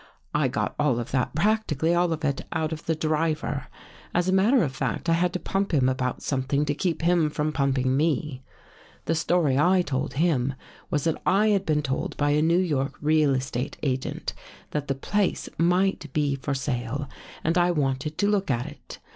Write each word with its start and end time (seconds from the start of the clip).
I 0.33 0.47
got 0.47 0.73
all 0.79 0.99
of 0.99 1.11
that, 1.11 1.35
practically 1.35 1.93
all 1.93 2.11
of 2.11 2.25
it, 2.25 2.41
out 2.51 2.73
of 2.73 2.87
the 2.87 2.95
driver. 2.95 3.67
As 4.15 4.27
a 4.27 4.31
matter 4.33 4.63
of 4.63 4.75
fact, 4.75 5.07
I 5.09 5.13
had 5.13 5.31
to 5.33 5.39
pump 5.39 5.75
him 5.75 5.87
about 5.87 6.23
something 6.23 6.65
to 6.65 6.73
keep 6.73 7.03
him 7.03 7.29
from 7.29 7.51
pumping 7.53 7.95
me. 7.95 8.41
The 9.05 9.13
story 9.13 9.59
I 9.59 9.83
told 9.83 10.13
him 10.13 10.55
was 10.89 11.03
that 11.03 11.21
I 11.23 11.49
had 11.49 11.67
been 11.67 11.83
told 11.83 12.17
by 12.17 12.31
a 12.31 12.41
New 12.41 12.57
York 12.57 12.95
real 12.99 13.35
estate 13.35 13.77
agent, 13.83 14.33
that 14.71 14.87
the 14.87 14.95
place 14.95 15.47
might 15.59 16.11
be 16.13 16.33
for 16.35 16.55
sale 16.55 17.07
and 17.43 17.55
I 17.55 17.69
wanted 17.69 18.17
to 18.17 18.27
look 18.27 18.49
at 18.49 18.65
it. 18.65 18.97